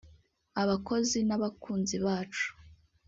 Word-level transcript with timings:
abakozi 0.61 1.17
n’abakunzi 1.27 1.95
bacu 2.05 2.47